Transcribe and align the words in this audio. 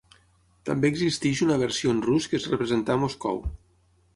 També 0.69 0.89
existeix 0.93 1.43
una 1.47 1.57
versió 1.65 1.93
en 1.97 2.01
rus 2.07 2.29
que 2.33 2.41
es 2.41 2.51
representà 2.55 2.97
a 2.99 3.03
Moscou. 3.03 3.43